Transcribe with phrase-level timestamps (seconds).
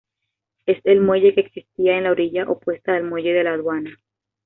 [0.65, 3.95] Es el muelle que existía en la orilla opuesta del muelle de la Aduana.